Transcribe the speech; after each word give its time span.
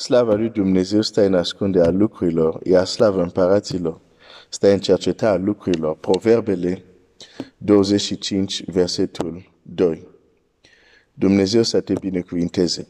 Slava 0.00 0.34
lui 0.34 0.48
Dumnezeu 0.48 1.02
stă 1.02 1.24
în 1.24 1.34
ascunde 1.34 1.80
a 1.80 1.90
lucrurilor, 1.90 2.60
iar 2.64 2.86
slava 2.86 3.22
împăraților 3.22 4.00
stă 4.48 4.72
în 4.72 4.80
cerceta 4.80 5.30
a 5.30 5.36
lucrurilor. 5.36 5.96
Proverbele 5.96 6.84
25, 7.56 8.64
versetul 8.64 9.52
2. 9.62 10.06
Dumnezeu 11.14 11.62
să 11.62 11.80
te 11.80 11.92
binecuvinteze. 12.00 12.88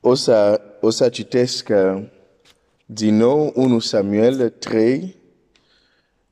O 0.00 0.14
să, 0.14 0.60
o 0.80 0.90
să 0.90 1.08
citesc 1.08 1.68
uh, 1.68 2.02
din 2.86 3.16
nou 3.16 3.52
1 3.54 3.78
Samuel 3.78 4.48
3, 4.48 5.16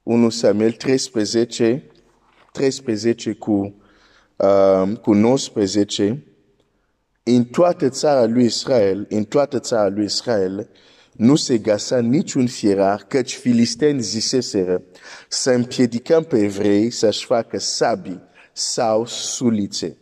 1 0.03 0.29
Samuel 0.29 0.73
13, 0.73 1.91
13 2.53 3.33
cu, 3.33 3.75
uh, 4.37 4.99
cu 5.01 5.13
19, 5.13 6.25
în 7.29 7.45
toată 7.45 7.89
țara 7.89 8.27
lui 8.27 8.45
Israel, 8.45 9.07
în 9.09 9.25
toată 9.25 9.59
țara 9.59 9.89
lui 9.89 10.05
Israel, 10.05 10.69
nu 11.13 11.37
se 11.37 11.59
găsa 11.59 12.01
niciun 12.01 12.47
fierar, 12.47 13.05
căci 13.09 13.35
filisteni 13.35 14.01
ziseseră 14.01 14.83
să 15.29 15.51
împiedicăm 15.51 16.23
pe 16.25 16.39
evrei 16.39 16.91
să-și 16.91 17.25
facă 17.25 17.59
sabii 17.59 18.23
sau 18.53 19.07
sulițe. 19.07 19.97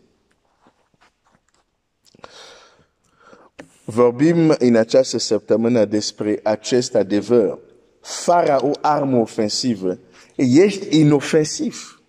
Vorbim 3.84 4.54
în 4.58 4.76
această 4.76 5.18
săptămână 5.18 5.84
despre 5.84 6.40
acest 6.42 6.94
adevăr. 6.94 7.58
Fără 8.00 8.58
o 8.62 8.70
armă 8.80 9.16
ofensivă, 9.18 9.98
ești 10.36 10.98
inofensiv. 10.98 12.02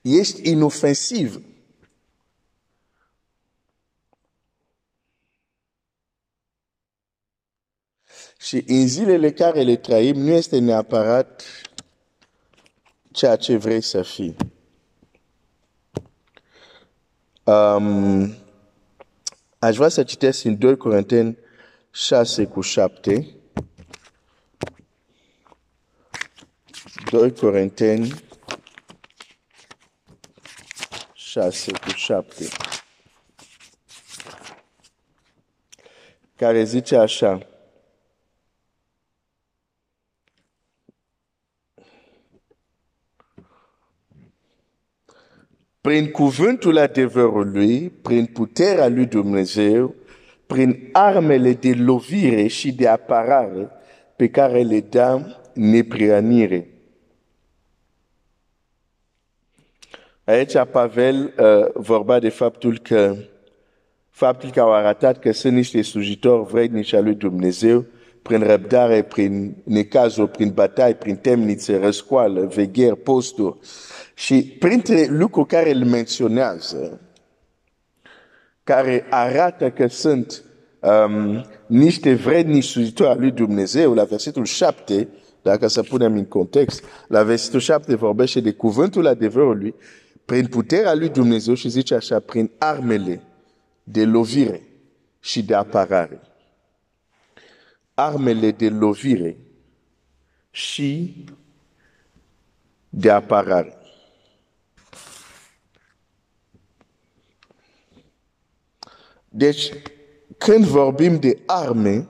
Ești 0.00 0.50
inofensiv. 0.50 1.42
Și 8.40 8.64
în 8.66 8.86
zilele 8.86 9.32
care 9.32 9.62
le 9.62 9.76
trăim, 9.76 10.16
nu 10.16 10.30
este 10.30 10.58
neapărat 10.58 11.42
ceea 13.12 13.36
ce 13.36 13.56
vrei 13.56 13.80
să 13.80 14.02
fii. 14.02 14.36
Um, 17.44 18.34
aș 19.58 19.76
vrea 19.76 19.88
să 19.88 20.02
citesc 20.02 20.44
în 20.44 20.58
2 20.58 20.76
Corinteni 20.76 21.38
6 21.90 22.44
cu 22.44 22.60
7. 22.60 23.26
2 27.10 27.34
Corinteni 27.34 28.14
6 31.12 31.72
cu 31.72 31.90
7. 31.90 32.44
Care 36.36 36.64
zice 36.64 36.96
așa. 36.96 37.46
Prin 45.80 46.10
cuvântul 46.10 46.78
adevărului, 46.78 47.90
prin 47.90 48.26
puterea 48.26 48.88
lui 48.88 49.06
Dumnezeu, 49.06 49.94
prin 50.46 50.88
armele 50.92 51.52
de 51.52 51.72
lovire 51.74 52.46
și 52.46 52.72
de 52.72 52.88
apărare 52.88 53.70
pe 54.16 54.28
care 54.28 54.62
le 54.62 54.80
dăm 54.80 55.36
neprianire. 55.54 56.68
Aici 60.24 60.56
Pavel 60.70 61.34
uh, 61.38 61.70
vorba 61.74 62.18
de 62.18 62.28
faptul 62.28 62.78
că 62.78 63.16
faptul 64.10 64.50
că 64.50 64.60
au 64.60 64.72
arătat 64.72 65.18
că 65.18 65.32
sunt 65.32 65.54
niște 65.54 65.82
slujitori 65.82 66.50
vrednici 66.50 66.92
al 66.92 67.04
lui 67.04 67.14
Dumnezeu 67.14 67.84
prin 68.22 68.42
răbdare, 68.42 69.02
prin 69.02 69.56
necazuri, 69.64 70.30
prin 70.30 70.50
batai, 70.50 70.96
prin 70.96 71.16
temnițe, 71.16 71.76
răscoală, 71.76 72.50
vegheri, 72.54 72.96
posturi, 72.96 73.58
și 74.14 74.56
printre 74.58 75.06
lucruri 75.10 75.48
care 75.48 75.70
îl 75.70 75.84
menționează, 75.84 77.00
care 78.64 79.06
arată 79.10 79.70
că 79.70 79.86
sunt 79.86 80.42
um, 80.80 81.44
niște 81.66 82.14
vrednici 82.14 82.64
slujitori 82.64 83.08
al 83.08 83.18
lui 83.18 83.30
Dumnezeu, 83.30 83.94
la 83.94 84.04
versetul 84.04 84.44
7, 84.44 85.08
dacă 85.42 85.66
să 85.66 85.82
punem 85.82 86.14
în 86.14 86.24
context, 86.24 86.84
la 87.08 87.22
versetul 87.22 87.60
7 87.60 87.94
vorbește 87.94 88.40
de 88.40 88.52
cuvântul 88.52 89.06
adevărului, 89.06 89.74
prin 90.24 90.46
puterea 90.46 90.94
lui 90.94 91.08
Dumnezeu 91.08 91.54
și 91.54 91.68
zice 91.68 91.94
așa, 91.94 92.20
prin 92.20 92.50
armele 92.58 93.22
de 93.82 94.04
lovire 94.04 94.62
și 95.20 95.42
de 95.42 95.54
apărare. 95.54 96.20
Armele 97.98 98.50
de 98.50 98.68
lovire 98.68 99.36
și 100.50 101.24
de 102.88 103.10
apărare. 103.10 103.76
Deci, 109.28 109.72
când 110.38 110.64
vorbim 110.64 111.18
de 111.18 111.38
arme, 111.46 112.08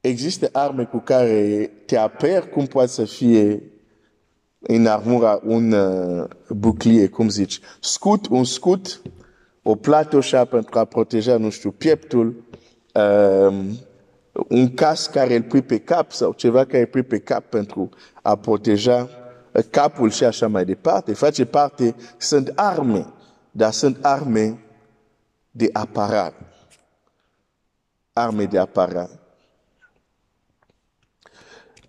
există 0.00 0.48
arme 0.52 0.84
cu 0.84 0.98
care 0.98 1.70
te 1.86 1.96
aperi, 1.96 2.50
cum 2.50 2.66
poate 2.66 2.90
să 2.90 3.04
fie 3.04 3.62
în 4.60 4.86
armura 4.86 5.40
un 5.44 5.72
uh, 5.72 6.28
buclier, 6.48 7.08
cum 7.08 7.28
zici, 7.28 7.60
scut, 7.80 8.26
un 8.26 8.44
scut, 8.44 9.02
o 9.62 9.74
platoșa 9.74 10.44
pentru 10.44 10.78
a 10.78 10.84
proteja, 10.84 11.36
nu 11.36 11.50
știu, 11.50 11.70
pieptul, 11.70 12.44
um, 12.94 13.78
un 14.48 14.74
casc 14.74 15.10
care 15.10 15.34
îl 15.34 15.42
pui 15.42 15.62
pe 15.62 15.78
cap 15.78 16.12
sau 16.12 16.32
ceva 16.32 16.64
care 16.64 16.80
îl 16.80 16.86
pui 16.86 17.02
pe 17.02 17.18
cap 17.18 17.44
pentru 17.44 17.88
a 18.22 18.36
proteja 18.36 19.08
capul 19.70 20.10
și 20.10 20.24
așa 20.24 20.48
mai 20.48 20.64
departe, 20.64 21.12
face 21.12 21.44
parte, 21.44 21.94
sunt 22.18 22.52
arme 22.54 23.06
dar 23.56 23.72
sunt 23.72 24.04
arme 24.04 24.64
de 25.50 25.68
apărare. 25.72 26.46
Arme 28.12 28.44
de 28.44 28.58
apărare. 28.58 29.20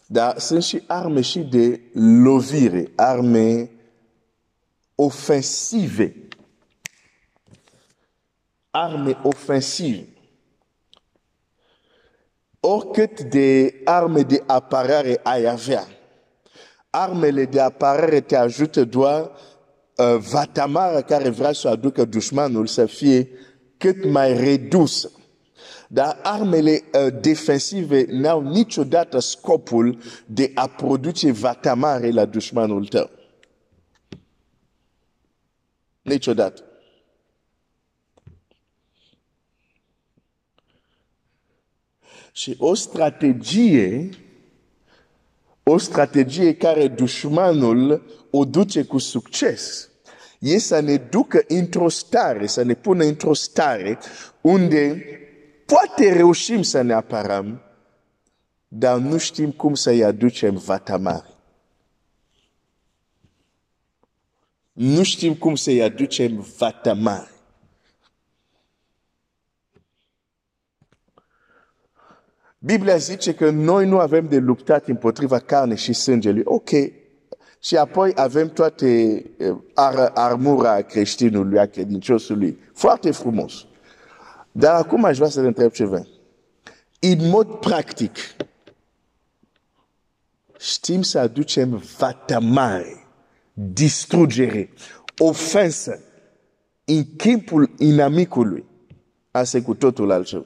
Dar 0.06 0.38
sunt 0.40 0.64
și 0.64 0.84
arme 0.88 1.22
și 1.22 1.40
de 1.40 1.82
lovire, 2.24 2.92
arme 2.96 3.70
ofensive. 4.96 6.16
Arme 8.72 9.18
ofensive. 9.24 10.08
Oricât 12.68 13.22
de 13.22 13.82
arme 13.84 14.22
de 14.22 14.44
apărare 14.46 15.20
ai 15.24 15.48
avea, 15.48 15.88
armele 16.90 17.46
de 17.46 17.60
apărare 17.60 18.22
te 18.22 18.36
ajută 18.36 18.84
doar 18.84 19.22
uh, 19.22 20.18
vatamara 20.32 21.02
care 21.02 21.30
vrea 21.30 21.52
să 21.52 21.68
aducă 21.68 22.06
dușmanul 22.06 22.68
să 22.68 22.86
fie 22.86 23.30
cât 23.78 24.06
mai 24.10 24.38
redusă. 24.38 25.12
Dar 25.88 26.20
armele 26.24 26.72
uh, 26.94 27.14
defensive 27.22 28.06
n-au 28.10 28.42
niciodată 28.42 29.20
scopul 29.20 29.98
de 30.26 30.52
a 30.54 30.68
produce 30.68 31.32
vatamare 31.32 32.12
la 32.12 32.26
dușmanul 32.26 32.86
tău. 32.88 33.10
Niciodată. 36.02 36.65
Și 42.36 42.56
o 42.60 42.74
strategie, 42.74 44.10
o 45.64 45.78
strategie 45.78 46.56
care 46.56 46.88
dușmanul 46.88 48.06
o 48.32 48.46
duce 48.46 48.84
cu 48.84 48.98
succes 48.98 49.90
e 50.40 50.58
să 50.58 50.80
ne 50.80 50.98
ducă 50.98 51.44
într-o 51.48 51.90
stare, 51.90 52.48
să 52.48 52.64
ne 52.64 52.74
pună 52.74 53.04
într-o 53.04 53.34
stare 53.34 54.00
unde 54.42 55.06
poate 55.66 56.14
reușim 56.14 56.62
să 56.62 56.82
ne 56.82 56.94
apărăm, 56.94 57.62
dar 58.68 58.98
nu 58.98 59.18
știm 59.18 59.52
cum 59.52 59.74
să-i 59.74 60.04
aducem 60.04 60.56
vatamare. 60.56 61.34
Nu 64.72 65.04
știm 65.04 65.36
cum 65.36 65.56
să-i 65.56 65.82
aducem 65.82 66.46
vatamare. 66.58 67.35
Biblia 72.66 72.98
zice 72.98 73.34
că 73.34 73.50
noi 73.50 73.88
nu 73.88 74.00
avem 74.00 74.28
de 74.28 74.38
luptat 74.38 74.88
împotriva 74.88 75.40
carne 75.40 75.76
și 75.76 75.94
sângelui. 75.94 76.42
Ok, 76.46 76.70
și 77.60 77.78
apoi 77.78 78.12
avem 78.16 78.50
toate 78.50 78.88
eh, 79.38 79.56
ar, 79.74 80.12
armura 80.14 80.82
creștinului, 80.82 81.60
a 81.60 81.66
credinciosului. 81.66 82.60
Foarte 82.74 83.12
frumos. 83.12 83.66
Dar 84.52 84.76
acum 84.76 85.04
aș 85.04 85.18
vrea 85.18 85.30
să 85.30 85.42
te 85.42 85.48
întreb 85.48 85.72
ceva. 85.72 86.08
În 87.00 87.30
mod 87.30 87.56
practic, 87.56 88.18
știm 90.60 91.02
să 91.02 91.20
aducem 91.20 91.84
vatamare, 91.98 93.08
distrugere, 93.54 94.70
ofensă 95.18 96.00
în 96.86 97.16
chipul 97.16 97.74
inamicului, 97.78 98.66
asta 99.32 99.58
e 99.58 99.62
cu 99.62 99.74
totul 99.74 100.12
altceva. 100.12 100.46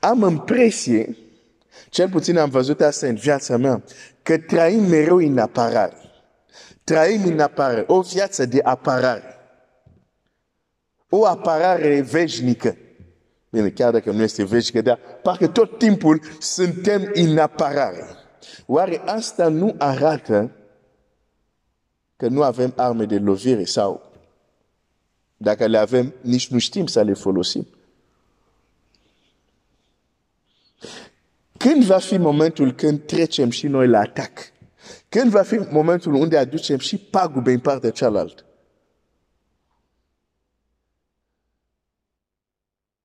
Am 0.00 0.28
impresie, 0.30 1.16
cel 1.88 2.08
puțin 2.08 2.38
am 2.38 2.50
văzut 2.50 2.80
asta 2.80 3.06
în 3.06 3.14
viața 3.14 3.56
mea, 3.56 3.82
că 4.22 4.38
trăim 4.38 4.82
mereu 4.82 5.16
în 5.16 5.38
apărare. 5.38 5.96
Trăim 6.84 7.24
în 7.24 7.40
apărare, 7.40 7.84
o 7.86 8.00
viață 8.00 8.46
de 8.46 8.60
apărare. 8.62 9.34
O 11.08 11.26
apărare 11.26 12.00
veșnică. 12.00 12.76
Bine, 13.50 13.70
chiar 13.70 13.92
dacă 13.92 14.10
nu 14.10 14.22
este 14.22 14.44
veșnică, 14.44 14.80
dar 14.80 14.98
parcă 15.22 15.48
tot 15.48 15.78
timpul 15.78 16.20
suntem 16.38 17.10
în 17.12 17.38
apărare. 17.38 18.04
Oare 18.66 19.02
asta 19.04 19.48
nu 19.48 19.74
arată 19.78 20.50
că 22.16 22.28
nu 22.28 22.42
avem 22.42 22.72
arme 22.76 23.04
de 23.04 23.18
lovire 23.18 23.64
sau 23.64 24.10
dacă 25.36 25.66
le 25.66 25.78
avem, 25.78 26.14
nici 26.20 26.50
nu 26.50 26.58
știm 26.58 26.86
să 26.86 27.02
le 27.02 27.12
folosim? 27.12 27.66
Când 31.56 31.84
va 31.84 31.98
fi 31.98 32.16
momentul 32.16 32.72
când 32.72 33.06
trecem 33.06 33.50
și 33.50 33.66
noi 33.66 33.88
la 33.88 33.98
atac? 33.98 34.30
Când 35.08 35.30
va 35.30 35.42
fi 35.42 35.56
momentul 35.70 36.14
unde 36.14 36.36
aducem 36.36 36.78
și 36.78 36.98
pagube 36.98 37.52
în 37.52 37.60
partea 37.60 37.90
cealaltă? 37.90 38.44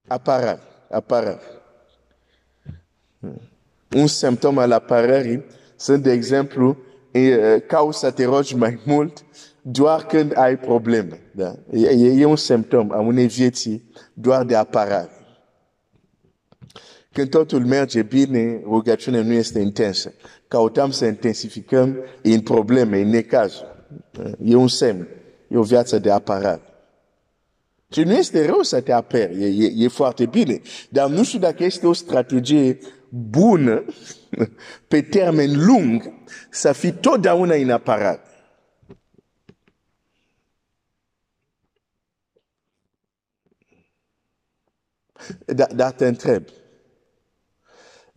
Apărare, 0.07 0.60
apărare. 0.89 1.42
Un 3.95 4.07
simptom 4.07 4.57
al 4.57 4.71
apărării 4.71 5.45
sunt, 5.75 6.04
de 6.04 6.12
exemplu, 6.12 6.78
ca 7.68 7.88
să 7.92 8.12
te 8.12 8.25
rogi 8.25 8.56
mai 8.56 8.80
mult 8.86 9.25
doar 9.62 10.06
când 10.06 10.38
ai 10.38 10.57
probleme. 10.57 11.21
Da? 11.31 11.56
E, 11.71 12.19
e 12.19 12.25
un 12.25 12.36
simptom 12.36 12.92
a 12.92 13.00
unei 13.00 13.28
vieții 13.28 13.92
doar 14.13 14.44
de 14.44 14.56
apărare. 14.56 15.10
Când 17.15 17.29
totul 17.29 17.65
merge 17.65 18.01
bine, 18.01 18.62
rugăciunea 18.63 19.21
nu 19.21 19.31
este 19.33 19.59
intensă. 19.59 20.13
Căutăm 20.47 20.91
să 20.91 21.06
intensificăm 21.06 21.97
în 22.21 22.41
probleme, 22.41 23.01
în 23.01 23.09
necazuri. 23.09 23.67
E 24.44 24.56
un 24.56 24.67
semn. 24.67 25.07
E 25.47 25.57
o 25.57 25.63
viață 25.63 26.00
de 26.00 26.12
apărare. 26.12 26.62
Și 27.91 28.03
nu 28.03 28.13
este 28.13 28.45
rău 28.45 28.62
să 28.62 28.81
te 28.81 28.91
aperi, 28.91 29.44
e, 29.44 29.65
e, 29.65 29.83
e 29.83 29.88
foarte 29.88 30.25
bine. 30.25 30.62
Dar 30.89 31.09
nu 31.09 31.23
știu 31.23 31.39
dacă 31.39 31.63
este 31.63 31.88
o 31.88 31.94
strategie 31.94 32.77
bună, 33.09 33.85
pe 34.88 35.01
termen 35.01 35.65
lung, 35.65 36.13
să 36.50 36.71
fii 36.71 36.94
totdeauna 36.94 37.56
în 37.56 37.69
apărare. 37.69 38.19
Dar 45.45 45.71
da, 45.75 45.91
te 45.91 46.07
întreb, 46.07 46.44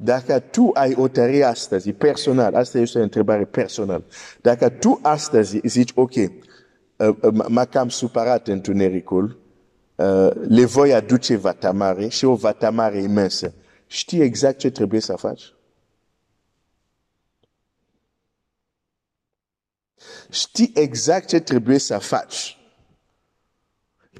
dacă 0.00 0.38
tu 0.40 0.70
ai 0.74 0.94
o 0.94 1.08
tărie 1.08 1.44
astăzi, 1.44 1.92
personal, 1.92 2.54
asta 2.54 2.78
este 2.78 2.98
o 2.98 3.02
întrebare 3.02 3.44
personală, 3.44 4.04
dacă 4.40 4.68
tu 4.68 4.98
astăzi 5.02 5.60
zici, 5.64 5.90
ok, 5.94 6.14
uh, 6.14 6.28
uh, 6.96 7.44
m-a 7.48 7.64
cam 7.64 7.88
supărat 7.88 8.48
întunericul, 8.48 9.40
uh, 9.94 10.30
le 10.48 10.64
voi 10.64 10.92
aduce 10.94 11.36
vatamare 11.36 12.08
și 12.08 12.24
o 12.24 12.34
vatamare 12.34 13.02
imensă, 13.02 13.54
știi 13.86 14.20
exact 14.20 14.58
ce 14.58 14.70
trebuie 14.70 15.00
să 15.00 15.16
faci? 15.16 15.54
Știi 20.30 20.72
exact 20.74 21.26
ce 21.26 21.40
trebuie 21.40 21.78
să 21.78 21.98
faci 21.98 22.58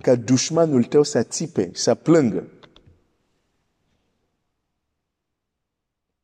ca 0.01 0.15
dușmanul 0.15 0.85
tău 0.85 1.03
să 1.03 1.23
țipe, 1.23 1.71
să 1.75 1.95
plângă. 1.95 2.49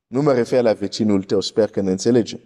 Nu 0.06 0.22
mă 0.22 0.32
refer 0.32 0.62
la 0.62 0.72
vecinul 0.72 1.22
tău, 1.22 1.40
sper 1.40 1.70
că 1.70 1.80
ne 1.80 1.90
înțelegem. 1.90 2.40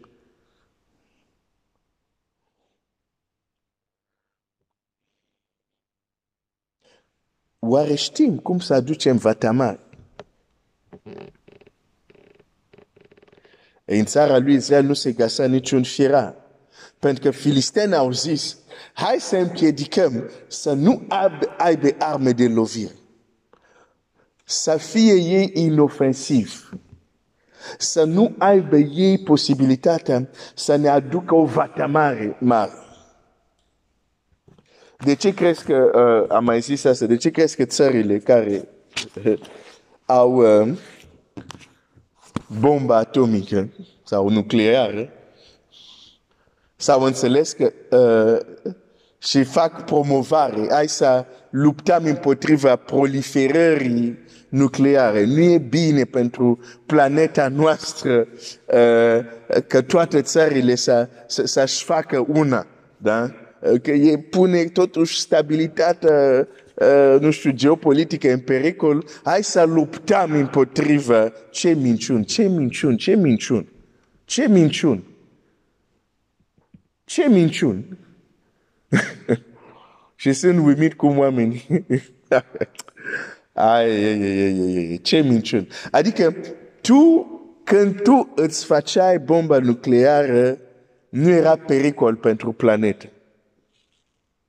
Oare 7.59 7.95
știm 7.95 8.39
cum 8.39 8.59
să 8.59 8.75
aducem 8.75 9.17
vatamar? 9.17 9.81
În 13.85 14.05
țara 14.05 14.39
lui 14.39 14.55
Israel 14.55 14.85
nu 14.85 14.95
se 14.95 15.13
găsea 15.13 15.47
niciun 15.47 15.83
firar. 15.83 16.35
Pentru 16.99 17.23
că 17.23 17.31
filistenii 17.31 17.95
au 17.95 18.11
zis, 18.11 18.57
hai 18.93 19.17
să 19.21 19.37
împiedicăm 19.37 20.31
să 20.47 20.73
nu 20.73 21.07
aibă 21.59 21.95
arme 21.99 22.33
de 22.33 22.49
lovire. 22.49 22.95
Să 24.45 24.77
fie 24.77 25.15
ei 25.15 25.51
inofensiv 25.55 26.73
să 27.79 28.05
nu 28.05 28.35
aibă 28.39 28.77
ei 28.77 29.19
posibilitatea 29.19 30.29
să 30.55 30.77
ne 30.77 30.89
aducă 30.89 31.35
o 31.35 31.45
vatamare 31.45 32.37
mare. 32.41 32.73
De 35.05 35.15
ce 35.15 35.35
crezi 35.35 35.65
că, 35.65 35.91
uh, 35.95 36.35
am 36.37 36.45
mai 36.45 36.61
zis 36.61 36.85
asta, 36.85 37.07
de 37.07 37.17
ce 37.17 37.31
crezi 37.31 37.57
că 37.57 37.65
țările 37.65 38.19
care 38.19 38.69
uh, 39.25 39.33
au 40.07 40.35
uh, 40.35 40.79
bomba 42.61 42.97
atomică 42.97 43.69
sau 44.05 44.29
nucleară 44.29 45.13
s-au 46.77 47.03
înțeles 47.03 47.53
că 47.53 47.73
uh, 47.91 48.75
și 49.19 49.45
fac 49.45 49.85
promovare, 49.85 50.67
hai 50.71 50.89
să 50.89 51.27
luptăm 51.51 52.05
împotriva 52.05 52.77
proliferării 52.77 54.19
nucleare. 54.49 55.25
Nu 55.25 55.41
e 55.41 55.59
bine 55.59 56.05
pentru 56.05 56.59
planeta 56.87 57.49
noastră 57.49 58.27
uh, 58.67 59.25
că 59.67 59.83
toate 59.83 60.23
țările 60.23 60.75
să, 60.75 61.09
să, 61.27 61.47
să-și 61.47 61.85
facă 61.85 62.25
una. 62.29 62.67
Da? 62.97 63.31
Că 63.83 63.91
e 63.91 64.17
pune 64.19 64.65
totuși 64.65 65.21
stabilitatea 65.21 66.49
Uh, 66.81 67.21
nu 67.21 67.31
știu, 67.31 67.51
geopolitică 67.51 68.33
în 68.33 68.39
pericol, 68.39 69.05
hai 69.25 69.43
să 69.43 69.65
luptăm 69.65 70.33
împotriva 70.33 71.33
ce 71.51 71.75
minciuni, 71.75 72.25
ce 72.25 72.43
minciuni, 72.43 72.97
ce 72.97 73.15
minciuni, 73.15 73.69
ce 74.25 74.49
minciuni, 74.49 75.05
ce 77.05 77.29
minciuni. 77.29 77.99
și 80.21 80.33
sunt 80.33 80.59
uimit 80.67 80.95
cum 80.95 81.19
oamenii 81.19 81.67
Ai, 83.59 83.85
ai, 83.85 84.21
ai, 84.21 84.33
ai, 84.33 84.77
ai, 84.77 84.99
ce 85.03 85.21
minciuni. 85.21 85.69
Adică 85.91 86.35
tu, 86.81 87.27
când 87.65 88.03
tu 88.03 88.33
îți 88.35 88.65
făceai 88.65 89.19
bomba 89.19 89.59
nucleară, 89.59 90.59
nu 91.09 91.31
era 91.31 91.57
pericol 91.57 92.15
pentru 92.17 92.53
planetă. 92.53 93.07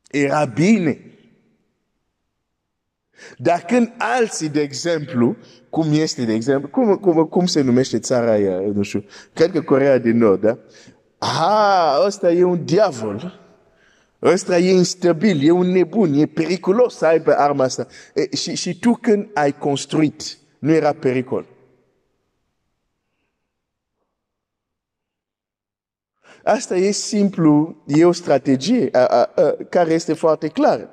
Era 0.10 0.46
bine. 0.46 1.02
Dar 3.38 3.60
când 3.60 3.94
alții, 3.98 4.50
de 4.50 4.62
exemplu, 4.62 5.36
cum 5.70 5.88
este, 5.92 6.26
de 6.26 6.34
exemplu, 6.34 6.70
cum, 6.70 6.96
cum, 6.96 7.26
cum 7.26 7.46
se 7.46 7.62
numește 7.62 8.00
țara 8.00 8.32
aia, 8.32 8.60
nu 8.74 8.82
știu, 8.82 9.06
cred 9.34 9.52
că 9.52 9.62
Corea 9.62 9.98
de 9.98 10.12
Nord, 10.12 10.42
da? 10.42 10.58
Ah, 11.18 12.04
ăsta 12.06 12.32
e 12.32 12.44
un 12.44 12.66
diavol. 12.66 13.39
Ăsta 14.22 14.58
e 14.58 14.72
instabil, 14.72 15.48
e 15.48 15.52
un 15.52 15.68
nebun, 15.68 16.14
e 16.14 16.26
periculos 16.26 16.96
să 16.96 17.06
aibă 17.06 17.38
arma 17.38 17.64
asta. 17.64 17.88
E, 18.14 18.36
și, 18.36 18.56
și 18.56 18.80
tu 18.80 18.92
când 18.92 19.30
ai 19.34 19.58
construit, 19.58 20.38
nu 20.60 20.72
era 20.72 20.94
pericol. 20.94 21.46
Asta 26.44 26.76
e 26.76 26.92
simplu, 26.92 27.84
e 27.86 28.06
o 28.06 28.12
strategie 28.12 28.90
a, 28.92 29.06
a, 29.06 29.32
a, 29.36 29.56
care 29.70 29.94
este 29.94 30.14
foarte 30.14 30.48
clară. 30.48 30.90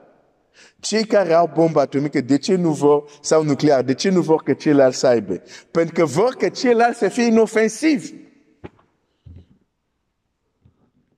Cei 0.80 1.04
care 1.04 1.32
au 1.32 1.50
bomba 1.54 1.80
atomică, 1.80 2.20
de 2.20 2.38
ce 2.38 2.54
nu 2.54 2.70
vor, 2.70 3.04
sau 3.20 3.42
nuclear, 3.42 3.82
de 3.82 3.94
ce 3.94 4.10
nu 4.10 4.20
vor 4.20 4.42
că 4.42 4.52
ceilalți 4.52 4.98
să 4.98 5.06
aibă? 5.06 5.42
Pentru 5.70 5.94
că 5.94 6.04
vor 6.04 6.34
că 6.34 6.48
ceilalți 6.48 6.98
să 6.98 7.08
fie 7.08 7.24
inofensivi. 7.24 8.12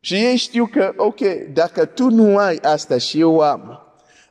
Și 0.09 0.15
ei 0.15 0.37
știu 0.37 0.67
că, 0.67 0.93
ok, 0.97 1.21
dacă 1.53 1.85
tu 1.85 2.11
nu 2.11 2.37
ai 2.37 2.57
asta 2.57 2.99
și 2.99 3.21
eu 3.21 3.41
am, 3.41 3.81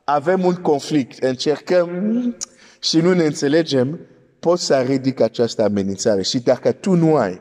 avem 0.04 0.44
un 0.44 0.54
conflict, 0.54 1.22
încercăm 1.22 2.36
și 2.80 3.00
nu 3.00 3.14
ne 3.14 3.24
înțelegem, 3.24 4.00
poți 4.38 4.64
să 4.64 4.80
ridic 4.80 5.20
această 5.20 5.62
amenințare. 5.62 6.22
Și 6.22 6.40
dacă 6.40 6.72
tu 6.72 6.94
nu 6.94 7.16
ai, 7.16 7.40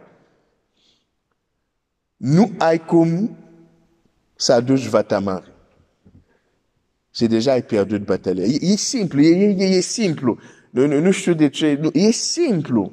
nu 2.17 2.51
ai 2.57 2.85
cum 2.85 3.37
să 4.35 4.53
aduci 4.53 4.85
vatamar. 4.85 5.53
Și 7.13 7.27
deja 7.27 7.51
ai 7.51 7.63
pierdut 7.63 8.05
bătălia. 8.05 8.45
E, 8.45 8.57
e 8.61 8.75
simplu, 8.75 9.21
e, 9.21 9.55
e, 9.57 9.63
e 9.65 9.79
simplu. 9.79 10.39
Nu, 10.69 10.87
nu, 10.87 10.99
nu 10.99 11.11
știu 11.11 11.33
de 11.33 11.49
ce, 11.49 11.77
nu, 11.81 11.89
e 11.93 12.11
simplu. 12.11 12.91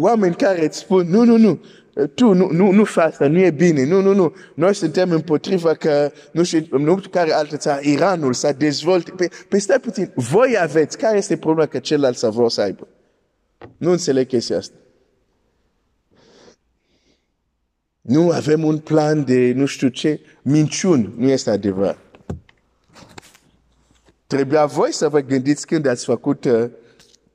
Oameni 0.00 0.34
care 0.34 0.64
îți 0.64 0.78
spun, 0.78 1.06
nu, 1.08 1.24
nu, 1.24 1.36
nu, 1.36 1.60
tu 2.14 2.32
nu, 2.32 2.48
nu, 2.50 2.70
nu 2.70 2.84
fă 2.84 3.00
asta, 3.00 3.28
nu 3.28 3.38
e 3.38 3.50
bine, 3.50 3.84
nu, 3.84 4.00
nu, 4.00 4.14
nu, 4.14 4.34
noi 4.54 4.74
suntem 4.74 5.10
împotriva 5.10 5.74
că, 5.74 6.12
nu 6.32 6.42
știu, 6.42 6.78
nu 6.78 7.00
care 7.10 7.32
altă 7.32 7.56
țară, 7.56 7.80
Iranul 7.82 8.32
să 8.32 8.54
dezvolte. 8.58 9.10
Păi, 9.10 9.30
păi 9.48 9.60
stai 9.60 9.80
puțin, 9.80 10.12
voi 10.14 10.56
aveți, 10.60 10.98
care 10.98 11.16
este 11.16 11.36
problema 11.36 11.68
că 11.68 11.78
celălalt 11.78 12.16
să 12.16 12.30
vor 12.30 12.50
să 12.50 12.60
aibă? 12.60 12.88
Nu 13.76 13.90
înțeleg 13.90 14.26
chestia 14.26 14.56
asta. 14.56 14.74
Nu 18.00 18.30
avem 18.30 18.64
un 18.64 18.78
plan 18.78 19.24
de 19.24 19.52
nu 19.54 19.66
știu 19.66 19.88
ce, 19.88 20.20
minciuni, 20.42 21.14
nu 21.16 21.28
este 21.28 21.50
adevărat. 21.50 21.98
Trebuia 24.26 24.64
voi 24.64 24.92
să 24.92 25.08
vă 25.08 25.20
gândiți 25.20 25.66
când 25.66 25.86
ați 25.86 26.04
făcut 26.04 26.44
uh, 26.44 26.64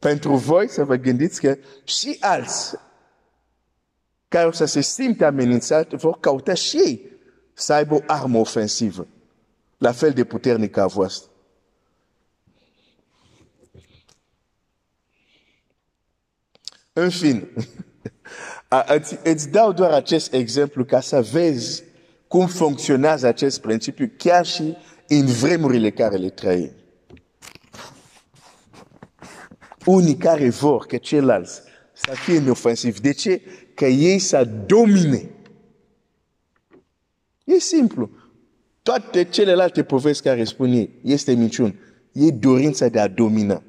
pentru 0.01 0.35
voi 0.35 0.69
să 0.69 0.83
vă 0.83 0.95
gândiți 0.95 1.41
că 1.41 1.57
și 1.83 2.17
alți 2.19 2.75
care 4.27 4.47
o 4.47 4.51
să 4.51 4.65
se 4.65 4.81
simte 4.81 5.25
amenințat 5.25 5.93
vor 5.93 6.19
cauta 6.19 6.53
și 6.53 6.77
ei 6.77 7.11
să 7.53 7.73
aibă 7.73 7.95
o 7.95 7.99
armă 8.07 8.39
ofensivă, 8.39 9.07
la 9.77 9.91
fel 9.91 10.11
de 10.11 10.23
puternică 10.23 10.81
a 10.81 10.87
voastră. 10.87 11.29
În 16.93 17.09
fin, 17.09 17.47
îți, 18.95 19.19
îți 19.23 19.49
dau 19.49 19.71
doar 19.71 19.91
acest 19.91 20.33
exemplu 20.33 20.85
ca 20.85 21.01
să 21.01 21.21
vezi 21.21 21.83
cum 22.27 22.47
funcționează 22.47 23.27
acest 23.27 23.61
principiu 23.61 24.11
chiar 24.17 24.45
și 24.45 24.77
în 25.07 25.25
vremurile 25.25 25.91
care 25.91 26.15
le 26.15 26.29
trăim. 26.29 26.71
Unii 29.85 30.15
care 30.15 30.49
vor 30.49 30.85
că 30.85 30.97
ceilalți 30.97 31.61
să 31.93 32.11
fie 32.11 32.49
ofensiv. 32.49 32.99
De 32.99 33.11
ce? 33.11 33.41
Că 33.73 33.85
ei 33.85 34.19
să 34.19 34.43
domine. 34.65 35.29
E 37.43 37.59
simplu. 37.59 38.09
Toate 38.81 39.23
celelalte 39.23 39.83
povesti 39.83 40.23
care 40.23 40.43
spun 40.43 40.71
ei, 40.71 40.99
este 41.03 41.33
minciun. 41.33 41.79
E 42.11 42.31
dorința 42.31 42.87
de 42.87 42.99
a 42.99 43.07
domina. 43.07 43.63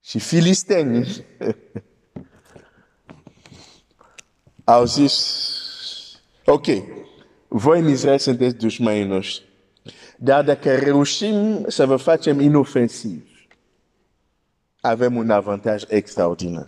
Și 0.00 0.18
filistenii 0.18 1.06
au 4.64 4.84
zis, 4.84 5.14
ok, 6.44 6.66
voi 7.48 7.80
în 7.80 7.88
Israel 7.88 8.18
sunteți 8.18 8.56
dușmanii 8.56 9.04
noștri. 9.04 9.51
Dar 10.24 10.44
dacă 10.44 10.76
reușim 10.76 11.64
să 11.68 11.86
vă 11.86 11.96
facem 11.96 12.40
inofensiv, 12.40 13.28
avem 14.80 15.16
un 15.16 15.30
avantaj 15.30 15.82
extraordinar. 15.88 16.66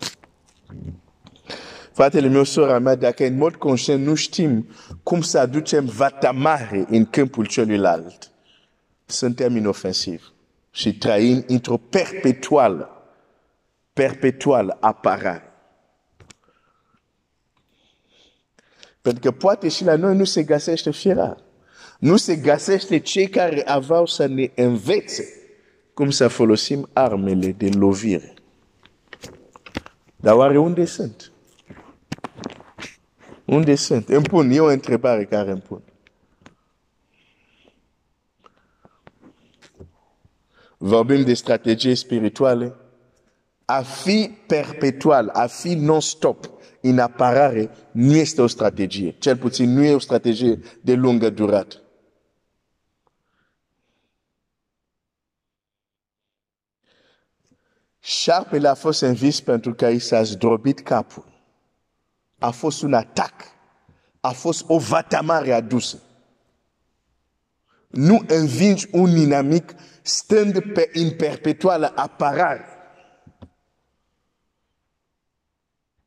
Fratele 1.92 2.28
meu, 2.28 2.42
sora 2.42 2.78
mea, 2.78 2.94
dacă 2.94 3.24
în 3.24 3.36
mod 3.36 3.54
conștient 3.54 4.04
nu 4.04 4.14
știm 4.14 4.68
cum 5.02 5.20
să 5.20 5.38
aducem 5.38 5.84
vatamare 5.84 6.84
în 6.88 7.06
câmpul 7.06 7.46
celuilalt, 7.46 8.30
suntem 9.06 9.56
inofensivi 9.56 10.24
și 10.70 10.98
trăim 10.98 11.44
într-o 11.46 11.76
perpetuală, 11.76 12.88
perpetuală 13.92 14.76
apărare. 14.80 15.52
Pentru 19.00 19.20
că 19.20 19.30
poate 19.30 19.68
și 19.68 19.84
la 19.84 19.96
noi 19.96 20.16
nu 20.16 20.24
se 20.24 20.42
găsește 20.42 20.90
fiera. 20.90 21.36
Nu 21.98 22.16
se 22.16 22.36
găsește 22.36 22.98
cei 22.98 23.28
care 23.28 23.62
aveau 23.66 24.06
să 24.06 24.26
ne 24.26 24.50
învețe 24.54 25.24
cum 25.94 26.10
să 26.10 26.28
folosim 26.28 26.88
armele 26.92 27.52
de 27.52 27.68
lovire. 27.68 28.34
Dar 30.16 30.34
oare 30.34 30.58
unde 30.58 30.84
sunt? 30.84 31.32
Unde 33.44 33.74
sunt? 33.74 34.08
Îmi 34.08 34.24
pun, 34.24 34.50
e 34.50 34.60
o 34.60 34.70
întrebare 34.70 35.24
care 35.24 35.50
îmi 35.50 35.60
pun. 35.60 35.82
Vorbim 40.76 41.22
de 41.22 41.34
strategii 41.34 41.94
spirituale. 41.94 42.74
A 43.64 43.82
fi 43.82 44.30
perpetual, 44.46 45.28
a 45.28 45.46
fi 45.46 45.74
non-stop 45.74 46.50
în 46.80 46.98
apărare 46.98 47.70
nu 47.90 48.14
este 48.14 48.42
o 48.42 48.46
strategie. 48.46 49.14
Cel 49.18 49.36
puțin 49.36 49.72
nu 49.72 49.84
e 49.84 49.94
o 49.94 49.98
strategie 49.98 50.60
de 50.80 50.94
lungă 50.94 51.30
durată. 51.30 51.83
Șarpele 58.06 58.68
a 58.68 58.74
fost 58.74 59.00
învis 59.00 59.40
pentru 59.40 59.74
că 59.74 59.86
i 59.86 59.98
s-a 59.98 60.22
zdrobit 60.22 60.80
capul. 60.80 61.24
A 62.38 62.50
fost 62.50 62.82
un 62.82 62.94
atac. 62.94 63.32
A 64.20 64.30
fost 64.30 64.64
o 64.66 64.78
vatamare 64.78 65.52
adusă. 65.52 66.02
Nu 67.88 68.24
învingi 68.26 68.88
un 68.92 69.16
inamic 69.16 69.74
stând 70.02 70.72
pe 70.72 70.90
în 70.92 71.16
perpetuală 71.16 71.92
apărare. 71.94 72.64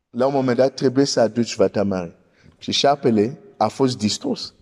La 0.09 0.25
un 0.25 0.33
moment 0.33 0.57
dat 0.57 0.73
trebuie 0.73 1.05
să 1.05 1.19
aduci 1.19 1.55
vatamare. 1.55 2.15
Și 2.57 2.71
șarpele 2.71 3.39
a 3.57 3.67
fost 3.67 3.97
distrus. 3.97 4.53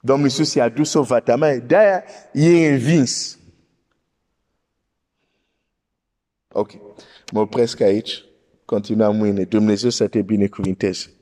Domnul 0.00 0.26
Iisus 0.26 0.54
i-a 0.54 0.64
adus 0.64 0.94
o 0.94 1.02
vatamare. 1.02 1.58
De-aia 1.58 2.04
e 2.32 2.72
învins. 2.72 3.37
Ok. 6.52 6.72
Mă 7.32 7.40
opresc 7.40 7.80
aici. 7.80 8.24
Continuăm 8.64 9.16
mâine. 9.16 9.44
Dumnezeu 9.44 9.90
să 9.90 10.08
te 10.08 10.22
binecuvinteze. 10.22 11.17